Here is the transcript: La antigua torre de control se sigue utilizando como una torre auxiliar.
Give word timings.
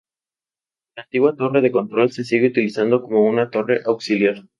La 0.95 1.03
antigua 1.03 1.35
torre 1.35 1.61
de 1.61 1.71
control 1.71 2.11
se 2.11 2.23
sigue 2.23 2.47
utilizando 2.47 3.01
como 3.03 3.23
una 3.27 3.51
torre 3.51 3.81
auxiliar. 3.85 4.43